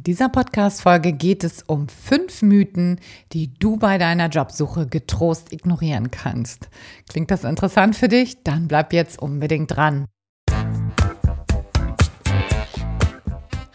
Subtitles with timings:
[0.00, 3.00] In dieser Podcast-Folge geht es um fünf Mythen,
[3.34, 6.70] die du bei deiner Jobsuche getrost ignorieren kannst.
[7.06, 8.42] Klingt das interessant für dich?
[8.42, 10.06] Dann bleib jetzt unbedingt dran.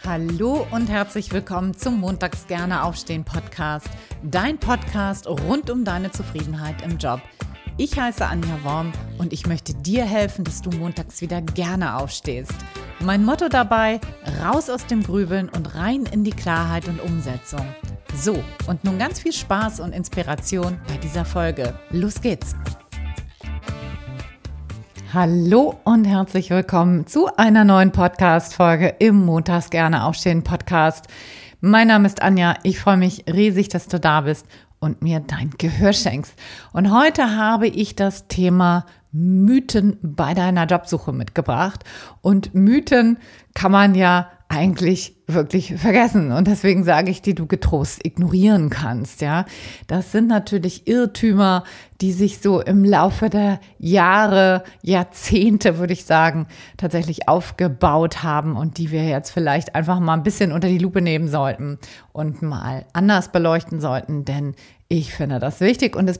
[0.04, 3.88] Hallo und herzlich willkommen zum Montags gerne aufstehen Podcast.
[4.24, 7.20] Dein Podcast rund um deine Zufriedenheit im Job.
[7.76, 12.54] Ich heiße Anja Worm und ich möchte dir helfen, dass du montags wieder gerne aufstehst.
[13.06, 14.00] Mein Motto dabei,
[14.42, 17.64] raus aus dem Grübeln und rein in die Klarheit und Umsetzung.
[18.16, 21.78] So, und nun ganz viel Spaß und Inspiration bei dieser Folge.
[21.90, 22.56] Los geht's!
[25.14, 31.06] Hallo und herzlich willkommen zu einer neuen Podcast-Folge im Montags gerne aufstehen Podcast.
[31.60, 32.56] Mein Name ist Anja.
[32.64, 34.46] Ich freue mich riesig, dass du da bist
[34.80, 36.34] und mir dein Gehör schenkst.
[36.72, 38.84] Und heute habe ich das Thema
[39.16, 41.84] Mythen bei deiner Jobsuche mitgebracht.
[42.20, 43.18] Und Mythen
[43.54, 46.30] kann man ja eigentlich wirklich vergessen.
[46.30, 49.44] Und deswegen sage ich, die du getrost ignorieren kannst, ja.
[49.88, 51.64] Das sind natürlich Irrtümer,
[52.00, 56.46] die sich so im Laufe der Jahre, Jahrzehnte, würde ich sagen,
[56.76, 61.02] tatsächlich aufgebaut haben und die wir jetzt vielleicht einfach mal ein bisschen unter die Lupe
[61.02, 61.78] nehmen sollten
[62.12, 64.54] und mal anders beleuchten sollten, denn
[64.88, 66.18] ich finde das wichtig und es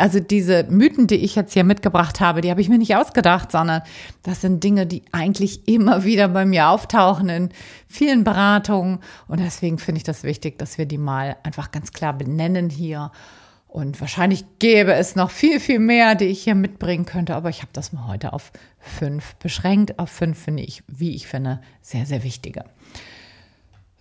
[0.00, 3.52] also diese Mythen, die ich jetzt hier mitgebracht habe, die habe ich mir nicht ausgedacht,
[3.52, 3.82] sondern
[4.22, 7.50] das sind Dinge, die eigentlich immer wieder bei mir auftauchen in
[7.86, 9.00] vielen Beratungen.
[9.28, 13.12] Und deswegen finde ich das wichtig, dass wir die mal einfach ganz klar benennen hier.
[13.68, 17.60] Und wahrscheinlich gäbe es noch viel, viel mehr, die ich hier mitbringen könnte, aber ich
[17.62, 19.98] habe das mal heute auf fünf beschränkt.
[20.00, 22.64] Auf fünf finde ich, wie ich finde, sehr, sehr wichtige.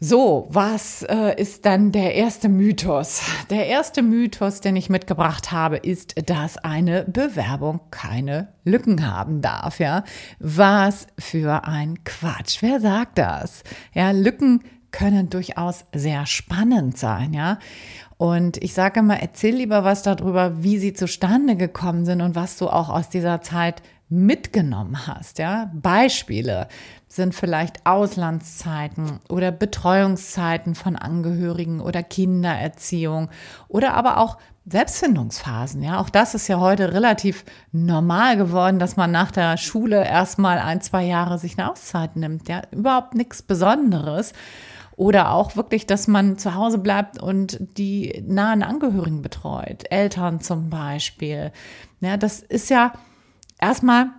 [0.01, 3.21] So, was äh, ist dann der erste Mythos?
[3.49, 9.81] Der erste Mythos, den ich mitgebracht habe, ist, dass eine Bewerbung keine Lücken haben darf,
[9.81, 10.05] ja?
[10.39, 12.61] Was für ein Quatsch.
[12.61, 13.63] Wer sagt das?
[13.93, 17.59] Ja, Lücken können durchaus sehr spannend sein, ja?
[18.15, 22.55] Und ich sage immer, erzähl lieber was darüber, wie sie zustande gekommen sind und was
[22.55, 25.71] du auch aus dieser Zeit mitgenommen hast, ja.
[25.73, 26.67] Beispiele
[27.07, 33.29] sind vielleicht Auslandszeiten oder Betreuungszeiten von Angehörigen oder Kindererziehung
[33.67, 35.81] oder aber auch Selbstfindungsphasen.
[35.81, 40.59] Ja, auch das ist ja heute relativ normal geworden, dass man nach der Schule erstmal
[40.59, 42.47] ein, zwei Jahre sich eine Auszeit nimmt.
[42.47, 44.33] Ja, überhaupt nichts Besonderes.
[44.95, 49.85] Oder auch wirklich, dass man zu Hause bleibt und die nahen Angehörigen betreut.
[49.89, 51.53] Eltern zum Beispiel.
[52.01, 52.91] Ja, das ist ja
[53.59, 54.11] erstmal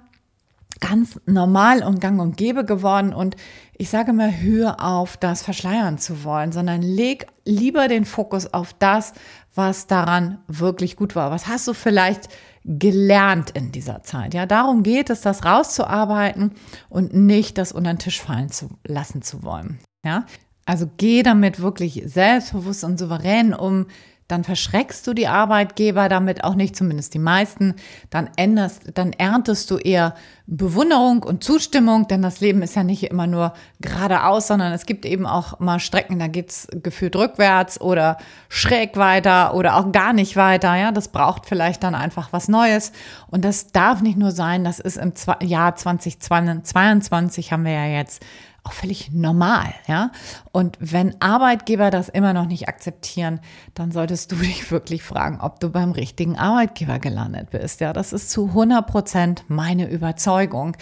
[0.81, 3.13] ganz normal und gang und gäbe geworden.
[3.13, 3.37] Und
[3.75, 8.75] ich sage mal, hör auf, das verschleiern zu wollen, sondern leg lieber den Fokus auf
[8.79, 9.13] das,
[9.55, 11.31] was daran wirklich gut war.
[11.31, 12.29] Was hast du vielleicht
[12.65, 14.35] gelernt in dieser Zeit?
[14.35, 16.53] Ja, darum geht es, das rauszuarbeiten
[16.89, 19.79] und nicht das unter den Tisch fallen zu lassen zu wollen.
[20.05, 20.25] Ja,
[20.65, 23.87] also geh damit wirklich selbstbewusst und souverän um,
[24.31, 27.75] dann verschreckst du die Arbeitgeber damit auch nicht, zumindest die meisten.
[28.11, 30.15] Dann änderst, dann erntest du eher
[30.47, 35.07] Bewunderung und Zustimmung, denn das Leben ist ja nicht immer nur geradeaus, sondern es gibt
[35.07, 38.19] eben auch mal Strecken, da geht's gefühlt rückwärts oder
[38.49, 40.75] schräg weiter oder auch gar nicht weiter.
[40.75, 42.91] Ja, das braucht vielleicht dann einfach was Neues.
[43.29, 48.25] Und das darf nicht nur sein, das ist im Jahr 2022 haben wir ja jetzt
[48.63, 50.13] auch völlig normal, ja.
[50.53, 53.41] Und wenn Arbeitgeber das immer noch nicht akzeptieren,
[53.75, 57.81] dann solltest du dich wirklich fragen, ob du beim richtigen Arbeitgeber gelandet bist.
[57.81, 60.77] Ja, das ist zu 100 Prozent meine Überzeugung.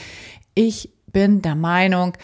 [0.54, 2.14] Ich bin der Meinung,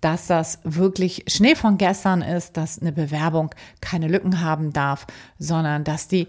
[0.00, 5.06] dass das wirklich Schnee von gestern ist, dass eine Bewerbung keine Lücken haben darf,
[5.38, 6.26] sondern dass die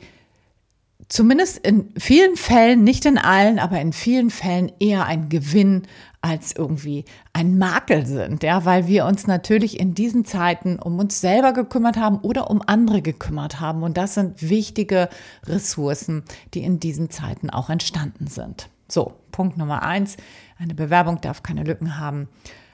[1.09, 5.83] zumindest in vielen Fällen, nicht in allen, aber in vielen Fällen eher ein Gewinn
[6.23, 7.03] als irgendwie
[7.33, 11.97] ein Makel sind, ja, weil wir uns natürlich in diesen Zeiten um uns selber gekümmert
[11.97, 13.83] haben oder um andere gekümmert haben.
[13.83, 15.09] Und das sind wichtige
[15.45, 16.23] Ressourcen,
[16.53, 18.69] die in diesen Zeiten auch entstanden sind.
[18.87, 20.15] So, Punkt Nummer eins.
[20.57, 22.29] Eine Bewerbung darf keine Lücken haben.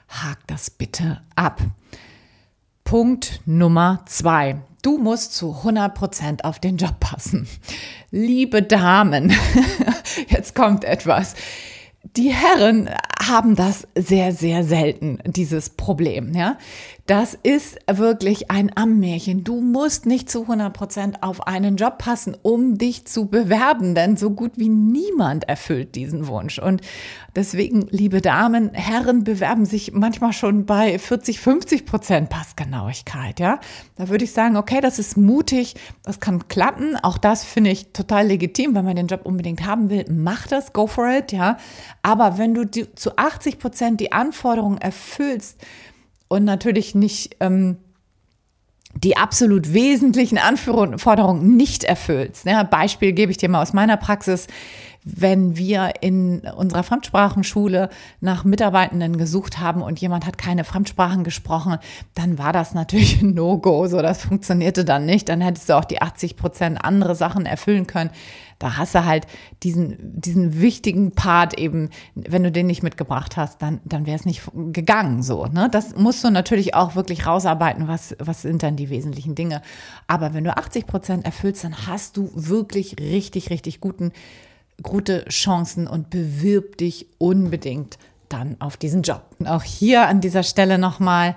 [0.08, 1.60] Hakt das bitte ab.
[2.84, 4.60] Punkt Nummer zwei.
[4.82, 7.48] Du musst zu 100 Prozent auf den Job passen.
[8.12, 9.32] Liebe Damen,
[10.28, 11.34] jetzt kommt etwas
[12.16, 12.90] die Herren
[13.20, 16.34] haben das sehr, sehr selten, dieses Problem.
[16.34, 16.58] Ja?
[17.10, 19.42] Das ist wirklich ein Ammärchen.
[19.42, 24.16] Du musst nicht zu 100 Prozent auf einen Job passen, um dich zu bewerben, denn
[24.16, 26.60] so gut wie niemand erfüllt diesen Wunsch.
[26.60, 26.82] Und
[27.34, 33.40] deswegen, liebe Damen, Herren bewerben sich manchmal schon bei 40, 50 Prozent Passgenauigkeit.
[33.40, 33.58] Ja?
[33.96, 35.74] Da würde ich sagen, okay, das ist mutig,
[36.04, 36.94] das kann klappen.
[36.94, 40.04] Auch das finde ich total legitim, wenn man den Job unbedingt haben will.
[40.08, 41.56] Mach das, go for it, ja.
[42.02, 45.60] Aber wenn du die, zu 80 Prozent die Anforderungen erfüllst
[46.30, 47.76] und natürlich nicht ähm,
[48.94, 52.46] die absolut wesentlichen Anforderungen nicht erfüllst.
[52.46, 54.46] Ja, Beispiel gebe ich dir mal aus meiner Praxis
[55.02, 57.88] wenn wir in unserer Fremdsprachenschule
[58.20, 61.78] nach Mitarbeitenden gesucht haben und jemand hat keine Fremdsprachen gesprochen,
[62.14, 63.86] dann war das natürlich ein No-Go.
[63.86, 65.28] So, das funktionierte dann nicht.
[65.28, 68.10] Dann hättest du auch die 80 Prozent andere Sachen erfüllen können.
[68.58, 69.26] Da hast du halt
[69.62, 74.26] diesen, diesen wichtigen Part eben, wenn du den nicht mitgebracht hast, dann, dann wäre es
[74.26, 75.46] nicht gegangen so.
[75.46, 75.70] Ne?
[75.72, 79.62] Das musst du natürlich auch wirklich rausarbeiten, was, was sind dann die wesentlichen Dinge.
[80.08, 84.12] Aber wenn du 80 Prozent erfüllst, dann hast du wirklich richtig, richtig guten
[84.82, 87.98] gute Chancen und bewirb dich unbedingt
[88.28, 89.22] dann auf diesen Job.
[89.38, 91.36] Und auch hier an dieser Stelle nochmal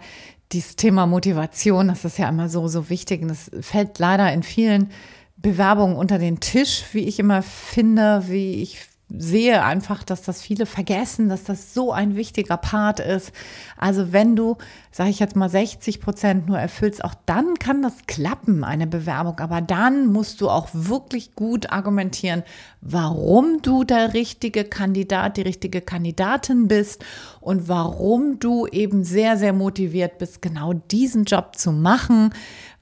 [0.52, 4.44] dieses Thema Motivation, das ist ja immer so, so wichtig und das fällt leider in
[4.44, 4.92] vielen
[5.38, 8.80] Bewerbungen unter den Tisch, wie ich immer finde, wie ich
[9.16, 13.32] sehe einfach, dass das viele vergessen, dass das so ein wichtiger Part ist.
[13.78, 14.58] Also wenn du,
[14.92, 19.40] sage ich jetzt mal, 60 Prozent nur erfüllst, auch dann kann das klappen, eine Bewerbung.
[19.40, 22.44] Aber dann musst du auch wirklich gut argumentieren,
[22.82, 27.06] warum du der richtige Kandidat, die richtige Kandidatin bist
[27.40, 32.32] und warum du eben sehr, sehr motiviert bist, genau diesen Job zu machen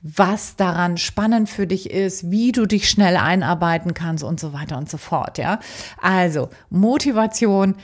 [0.02, 4.78] was daran spannend für dich ist, wie du dich schnell einarbeiten kannst und so weiter
[4.78, 5.60] und so fort, ja.
[6.02, 7.76] Also, Motivation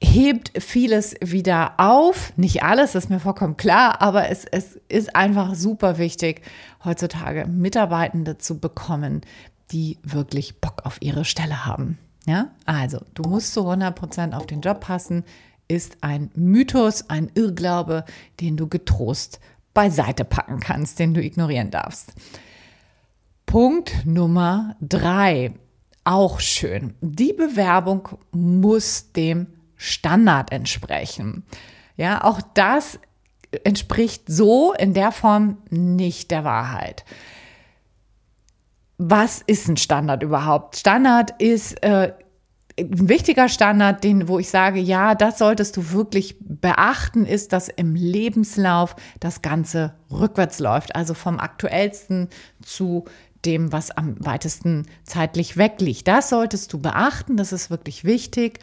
[0.00, 2.32] hebt vieles wieder auf.
[2.36, 6.42] Nicht alles, ist mir vollkommen klar, aber es, es ist einfach super wichtig,
[6.84, 9.22] heutzutage Mitarbeitende zu bekommen,
[9.72, 11.98] die wirklich Bock auf ihre Stelle haben.
[12.26, 15.24] Ja, also du musst zu 100 Prozent auf den Job passen,
[15.68, 18.04] ist ein Mythos, ein Irrglaube,
[18.40, 19.40] den du getrost
[19.76, 22.14] beiseite packen kannst, den du ignorieren darfst.
[23.44, 25.52] Punkt Nummer drei,
[26.02, 26.94] auch schön.
[27.02, 31.44] Die Bewerbung muss dem Standard entsprechen.
[31.98, 32.98] Ja, auch das
[33.64, 37.04] entspricht so in der Form nicht der Wahrheit.
[38.96, 40.76] Was ist ein Standard überhaupt?
[40.76, 42.14] Standard ist äh,
[42.78, 47.68] ein wichtiger Standard, den, wo ich sage, ja, das solltest du wirklich beachten, ist, dass
[47.68, 50.94] im Lebenslauf das Ganze rückwärts läuft.
[50.94, 52.28] Also vom aktuellsten
[52.62, 53.04] zu
[53.44, 56.06] dem, was am weitesten zeitlich weg liegt.
[56.08, 57.36] Das solltest du beachten.
[57.36, 58.60] Das ist wirklich wichtig.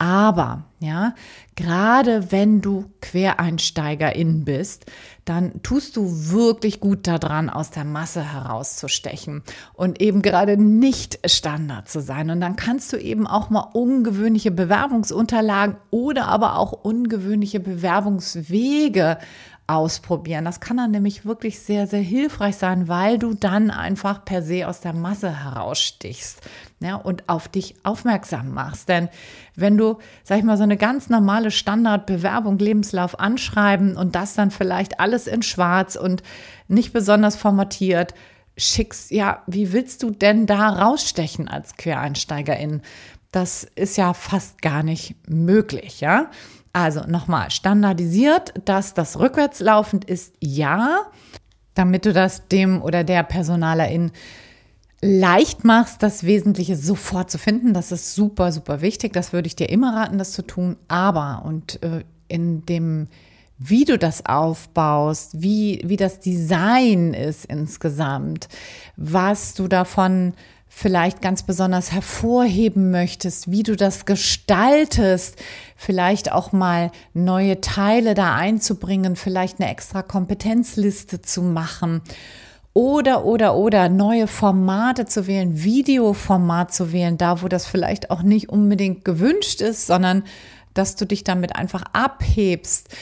[0.00, 1.14] Aber, ja,
[1.56, 4.86] gerade wenn du Quereinsteigerin bist,
[5.24, 9.42] dann tust du wirklich gut daran, aus der Masse herauszustechen
[9.74, 12.30] und eben gerade nicht Standard zu sein.
[12.30, 19.18] Und dann kannst du eben auch mal ungewöhnliche Bewerbungsunterlagen oder aber auch ungewöhnliche Bewerbungswege
[19.68, 20.46] ausprobieren.
[20.46, 24.66] Das kann dann nämlich wirklich sehr, sehr hilfreich sein, weil du dann einfach per se
[24.66, 26.40] aus der Masse herausstichst
[26.80, 28.88] ja, und auf dich aufmerksam machst.
[28.88, 29.10] Denn
[29.54, 34.50] wenn du, sag ich mal, so eine ganz normale Standardbewerbung, Lebenslauf anschreiben und das dann
[34.50, 36.22] vielleicht alles in schwarz und
[36.66, 38.14] nicht besonders formatiert
[38.56, 42.82] schickst, ja, wie willst du denn da rausstechen als Quereinsteigerin?
[43.30, 46.30] Das ist ja fast gar nicht möglich, ja.
[46.72, 51.06] Also nochmal, standardisiert, dass das rückwärts laufend ist, ja,
[51.74, 54.10] damit du das dem oder der Personalerin
[55.00, 57.72] leicht machst, das Wesentliche sofort zu finden.
[57.72, 59.12] Das ist super, super wichtig.
[59.12, 60.76] Das würde ich dir immer raten, das zu tun.
[60.88, 63.08] Aber und äh, in dem,
[63.58, 68.48] wie du das aufbaust, wie, wie das Design ist insgesamt,
[68.96, 70.34] was du davon
[70.68, 75.36] vielleicht ganz besonders hervorheben möchtest, wie du das gestaltest,
[75.76, 82.02] vielleicht auch mal neue Teile da einzubringen, vielleicht eine extra Kompetenzliste zu machen
[82.74, 88.22] oder, oder, oder neue Formate zu wählen, Videoformat zu wählen, da wo das vielleicht auch
[88.22, 90.22] nicht unbedingt gewünscht ist, sondern
[90.74, 92.94] dass du dich damit einfach abhebst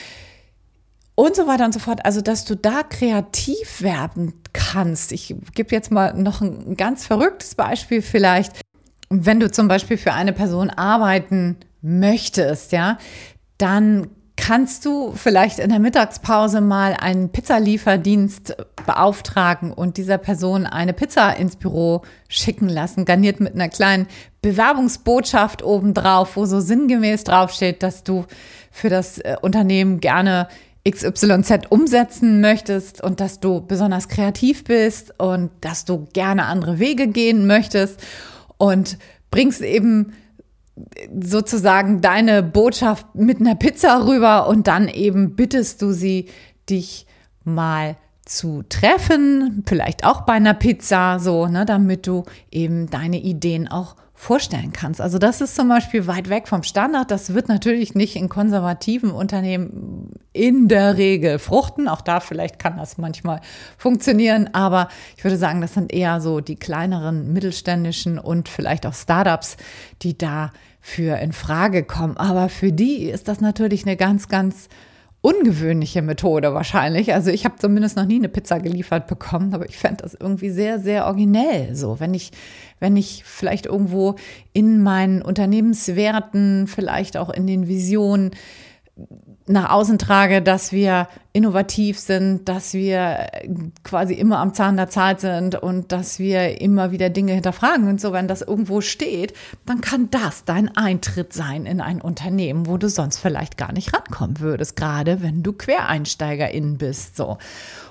[1.17, 2.05] und so weiter und so fort.
[2.05, 5.11] Also, dass du da kreativ werden kannst.
[5.11, 8.61] Ich gebe jetzt mal noch ein ganz verrücktes Beispiel vielleicht.
[9.09, 12.99] Wenn du zum Beispiel für eine Person arbeiten möchtest, ja,
[13.57, 18.55] dann kannst du vielleicht in der Mittagspause mal einen Pizzalieferdienst
[18.85, 24.05] beauftragen und dieser Person eine Pizza ins Büro schicken lassen, garniert mit einer kleinen
[24.43, 28.25] Bewerbungsbotschaft obendrauf, wo so sinngemäß draufsteht, dass du
[28.69, 30.47] für das äh, Unternehmen gerne
[30.89, 37.07] XYZ umsetzen möchtest und dass du besonders kreativ bist und dass du gerne andere Wege
[37.07, 37.99] gehen möchtest
[38.57, 38.97] und
[39.31, 40.13] bringst eben
[41.19, 46.29] sozusagen deine Botschaft mit einer Pizza rüber und dann eben bittest du sie,
[46.69, 47.07] dich
[47.43, 53.67] mal zu treffen, vielleicht auch bei einer Pizza, so, ne, damit du eben deine Ideen
[53.69, 54.99] auch vorstellen kannst.
[54.99, 57.11] Also das ist zum Beispiel weit weg vom Standard.
[57.11, 61.87] Das wird natürlich nicht in konservativen Unternehmen in der Regel fruchten.
[61.87, 63.41] Auch da vielleicht kann das manchmal
[63.77, 64.49] funktionieren.
[64.53, 69.55] Aber ich würde sagen, das sind eher so die kleineren mittelständischen und vielleicht auch Startups,
[70.01, 72.17] die da für in Frage kommen.
[72.17, 74.67] Aber für die ist das natürlich eine ganz, ganz
[75.21, 77.13] ungewöhnliche Methode wahrscheinlich.
[77.13, 80.49] Also ich habe zumindest noch nie eine Pizza geliefert bekommen, aber ich fände das irgendwie
[80.49, 81.75] sehr, sehr originell.
[81.75, 82.31] So, wenn ich,
[82.79, 84.15] wenn ich vielleicht irgendwo
[84.53, 88.31] in meinen Unternehmenswerten, vielleicht auch in den Visionen
[89.47, 93.27] nach außen trage, dass wir innovativ sind, dass wir
[93.83, 98.01] quasi immer am Zahn der Zeit sind und dass wir immer wieder Dinge hinterfragen und
[98.01, 99.33] so, wenn das irgendwo steht,
[99.65, 103.93] dann kann das dein Eintritt sein in ein Unternehmen, wo du sonst vielleicht gar nicht
[103.93, 107.37] rankommen würdest, gerade wenn du Quereinsteigerin bist, so.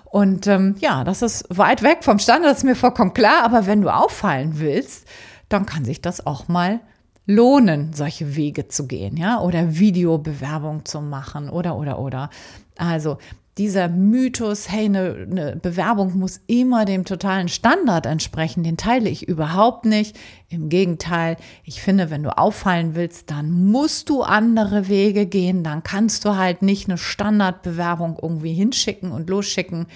[0.04, 3.66] Und ähm, ja, das ist weit weg vom Standard, das ist mir vollkommen klar, aber
[3.66, 5.06] wenn du auffallen willst,
[5.48, 6.80] dann kann sich das auch mal
[7.26, 12.30] lohnen, solche Wege zu gehen, ja, oder Videobewerbung zu machen oder, oder, oder.
[12.76, 13.18] Also
[13.58, 19.26] dieser Mythos, hey, eine, eine Bewerbung muss immer dem totalen Standard entsprechen, den teile ich
[19.26, 20.14] überhaupt nicht.
[20.50, 25.82] Im Gegenteil, ich finde, wenn du auffallen willst, dann musst du andere Wege gehen, dann
[25.82, 29.86] kannst du halt nicht eine Standardbewerbung irgendwie hinschicken und losschicken.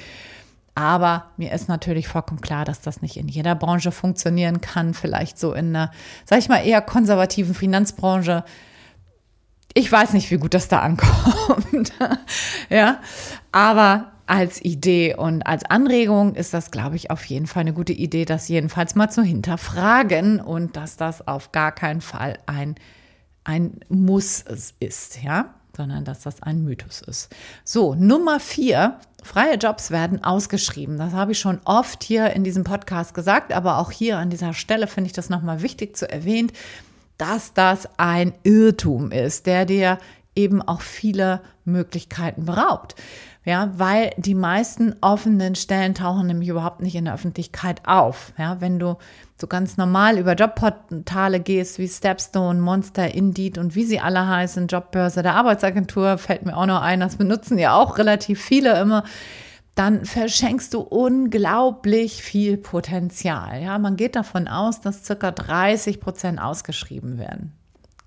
[0.75, 4.95] Aber mir ist natürlich vollkommen klar, dass das nicht in jeder Branche funktionieren kann.
[4.95, 5.91] Vielleicht so in einer,
[6.25, 8.45] sag ich mal, eher konservativen Finanzbranche.
[9.75, 11.93] Ich weiß nicht, wie gut das da ankommt.
[12.71, 13.00] ja,
[13.53, 17.93] aber als Idee und als Anregung ist das, glaube ich, auf jeden Fall eine gute
[17.93, 22.77] Idee, das jedenfalls mal zu hinterfragen und dass das auf gar keinen Fall ein,
[23.43, 24.45] ein Muss
[24.79, 27.35] ist, ja sondern dass das ein Mythos ist.
[27.65, 30.99] So, Nummer vier, freie Jobs werden ausgeschrieben.
[30.99, 34.53] Das habe ich schon oft hier in diesem Podcast gesagt, aber auch hier an dieser
[34.53, 36.53] Stelle finde ich das nochmal wichtig zu erwähnen,
[37.17, 39.99] dass das ein Irrtum ist, der dir
[40.40, 42.94] eben auch viele Möglichkeiten beraubt.
[43.44, 48.35] Ja, weil die meisten offenen Stellen tauchen nämlich überhaupt nicht in der Öffentlichkeit auf.
[48.37, 48.99] Ja, wenn du
[49.40, 54.66] so ganz normal über Jobportale gehst wie Stepstone, Monster, Indeed und wie sie alle heißen,
[54.66, 59.04] Jobbörse der Arbeitsagentur, fällt mir auch noch ein, das benutzen ja auch relativ viele immer,
[59.75, 63.62] dann verschenkst du unglaublich viel Potenzial.
[63.62, 67.54] Ja, man geht davon aus, dass circa 30 Prozent ausgeschrieben werden.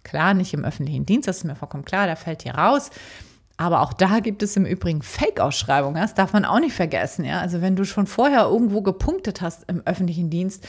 [0.03, 2.89] Klar, nicht im öffentlichen Dienst, das ist mir vollkommen klar, der fällt hier raus.
[3.57, 7.23] Aber auch da gibt es im Übrigen Fake-Ausschreibungen, das darf man auch nicht vergessen.
[7.23, 7.39] Ja?
[7.39, 10.67] Also wenn du schon vorher irgendwo gepunktet hast im öffentlichen Dienst,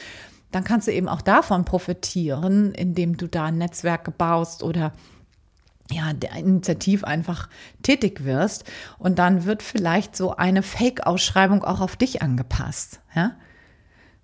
[0.51, 4.93] dann kannst du eben auch davon profitieren, indem du da ein Netzwerk baust oder
[5.91, 7.49] ja, der Initiativ einfach
[7.83, 8.63] tätig wirst.
[8.97, 13.01] Und dann wird vielleicht so eine Fake-Ausschreibung auch auf dich angepasst.
[13.15, 13.35] Ja?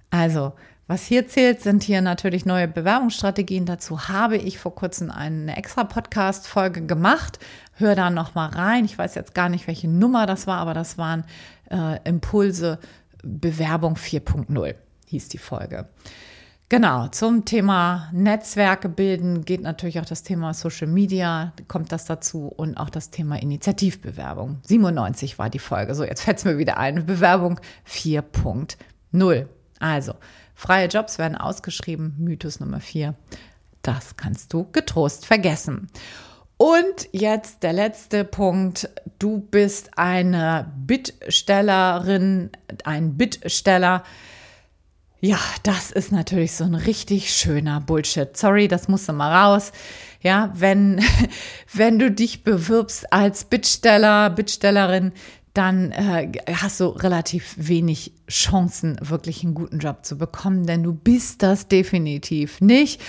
[0.10, 0.54] Also,
[0.92, 3.66] was hier zählt, sind hier natürlich neue Bewerbungsstrategien.
[3.66, 7.40] Dazu habe ich vor kurzem eine extra Podcast-Folge gemacht.
[7.76, 8.84] Hör da nochmal rein.
[8.84, 11.24] Ich weiß jetzt gar nicht, welche Nummer das war, aber das waren
[11.70, 12.78] äh, Impulse
[13.24, 14.76] Bewerbung 4.0
[15.08, 15.88] hieß die Folge.
[16.68, 22.48] Genau, zum Thema Netzwerke bilden geht natürlich auch das Thema Social Media, kommt das dazu
[22.48, 24.60] und auch das Thema Initiativbewerbung.
[24.64, 25.96] 97 war die Folge.
[25.96, 27.06] So, jetzt fällt es mir wieder ein.
[27.06, 29.48] Bewerbung 4.0.
[29.80, 30.16] Also,
[30.62, 32.14] freie Jobs werden ausgeschrieben.
[32.20, 33.16] Mythos Nummer 4.
[33.82, 35.90] Das kannst du getrost vergessen.
[36.58, 38.88] Und jetzt der letzte Punkt.
[39.18, 42.52] Du bist eine Bittstellerin,
[42.84, 44.04] ein Bittsteller
[45.24, 48.36] ja, das ist natürlich so ein richtig schöner Bullshit.
[48.36, 49.72] Sorry, das musste mal raus.
[50.22, 51.00] Ja, wenn,
[51.74, 55.14] wenn du dich bewirbst als Bittsteller, Bittstellerin,
[55.54, 60.94] dann äh, hast du relativ wenig Chancen, wirklich einen guten Job zu bekommen, denn du
[60.94, 63.02] bist das definitiv nicht.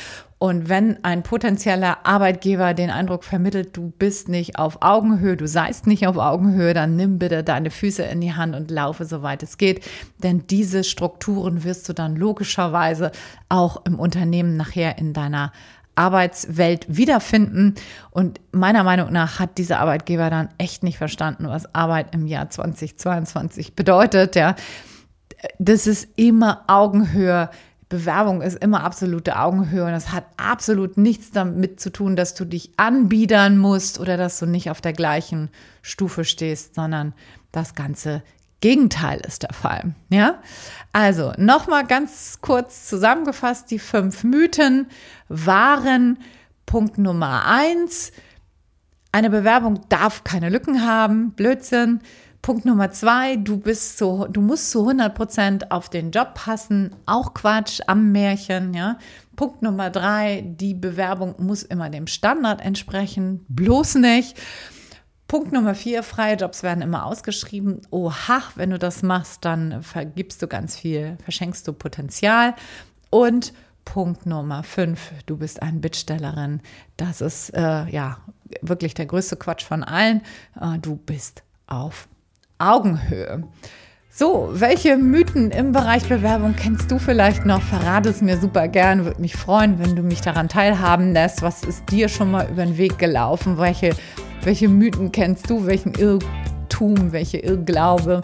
[0.43, 5.87] Und wenn ein potenzieller Arbeitgeber den Eindruck vermittelt, du bist nicht auf Augenhöhe, du seist
[5.87, 9.57] nicht auf Augenhöhe, dann nimm bitte deine Füße in die Hand und laufe, soweit es
[9.57, 9.85] geht.
[10.21, 13.13] Denn diese Strukturen wirst du dann logischerweise
[13.49, 15.53] auch im Unternehmen nachher in deiner
[15.95, 17.75] Arbeitswelt wiederfinden.
[18.11, 22.51] Und meiner Meinung nach hat dieser Arbeitgeber dann echt nicht verstanden, was Arbeit im Jahr
[22.51, 24.37] 2022 bedeutet.
[24.37, 24.55] Ja,
[25.59, 27.51] das ist immer Augenhöhe
[27.93, 32.47] Bewerbung ist immer absolute Augenhöhe und das hat absolut nichts damit zu tun, dass du
[32.47, 35.51] dich anbiedern musst oder dass du nicht auf der gleichen
[35.83, 37.13] Stufe stehst, sondern
[37.53, 38.23] das ganze
[38.63, 39.95] Gegenteil ist der Fall.
[40.09, 40.37] Ja,
[40.93, 44.87] also nochmal ganz kurz zusammengefasst: Die fünf Mythen
[45.29, 46.19] waren
[46.65, 48.13] Punkt Nummer eins.
[49.11, 51.33] Eine Bewerbung darf keine Lücken haben.
[51.33, 52.01] Blödsinn.
[52.41, 56.95] Punkt Nummer zwei, du bist so, du musst zu 100 Prozent auf den Job passen.
[57.07, 58.99] Auch Quatsch am Märchen, ja.
[59.37, 63.45] Punkt Nummer drei, die Bewerbung muss immer dem Standard entsprechen.
[63.49, 64.37] Bloß nicht.
[65.29, 67.81] Punkt Nummer vier, freie Jobs werden immer ausgeschrieben.
[67.91, 72.55] Oha, wenn du das machst, dann vergibst du ganz viel, verschenkst du Potenzial.
[73.09, 73.53] Und
[73.85, 76.61] Punkt Nummer fünf, du bist eine Bittstellerin.
[76.97, 78.19] Das ist äh, ja
[78.61, 80.21] wirklich der größte Quatsch von allen.
[80.61, 82.09] Äh, du bist auf
[82.59, 83.45] Augenhöhe.
[84.15, 87.63] So, welche Mythen im Bereich Bewerbung kennst du vielleicht noch?
[87.63, 89.07] Verrate es mir super gern.
[89.07, 91.41] Würde mich freuen, wenn du mich daran teilhaben lässt.
[91.41, 93.57] Was ist dir schon mal über den Weg gelaufen?
[93.57, 93.97] Welche,
[94.45, 95.65] welche Mythen kennst du?
[95.67, 98.21] Welchen Irrtum, welche Irrglaube?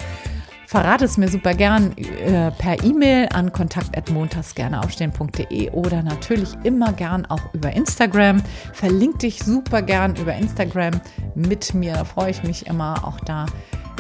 [0.67, 7.55] Verrate es mir super gern äh, per E-Mail an kontakt.montagsgerneaufstehen.de oder natürlich immer gern auch
[7.55, 8.43] über Instagram.
[8.75, 11.01] Verlink dich super gern über Instagram
[11.35, 11.95] mit mir.
[11.95, 13.47] Da freue ich mich immer auch da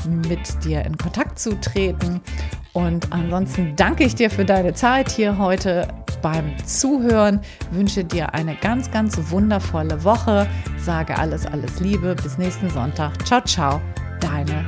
[0.07, 2.21] mit dir in Kontakt zu treten.
[2.73, 5.89] Und ansonsten danke ich dir für deine Zeit hier heute
[6.23, 7.41] beim Zuhören.
[7.71, 10.47] Wünsche dir eine ganz, ganz wundervolle Woche.
[10.79, 12.15] Sage alles, alles Liebe.
[12.15, 13.27] Bis nächsten Sonntag.
[13.27, 13.81] Ciao, ciao.
[14.21, 14.68] Deine